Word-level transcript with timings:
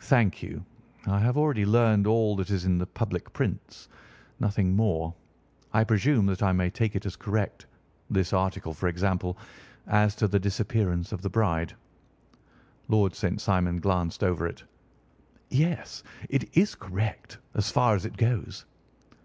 "Thank 0.00 0.42
you. 0.42 0.64
I 1.06 1.20
have 1.20 1.36
already 1.36 1.64
learned 1.64 2.04
all 2.08 2.34
that 2.34 2.50
is 2.50 2.64
in 2.64 2.76
the 2.78 2.88
public 2.88 3.32
prints, 3.32 3.88
nothing 4.40 4.74
more. 4.74 5.14
I 5.72 5.84
presume 5.84 6.26
that 6.26 6.42
I 6.42 6.50
may 6.50 6.70
take 6.70 6.96
it 6.96 7.06
as 7.06 7.14
correct—this 7.14 8.32
article, 8.32 8.74
for 8.74 8.88
example, 8.88 9.38
as 9.86 10.16
to 10.16 10.26
the 10.26 10.40
disappearance 10.40 11.12
of 11.12 11.22
the 11.22 11.30
bride." 11.30 11.72
Lord 12.88 13.14
St. 13.14 13.40
Simon 13.40 13.78
glanced 13.78 14.24
over 14.24 14.44
it. 14.48 14.64
"Yes, 15.50 16.02
it 16.28 16.50
is 16.56 16.74
correct, 16.74 17.38
as 17.54 17.70
far 17.70 17.94
as 17.94 18.04
it 18.04 18.16
goes." 18.16 18.64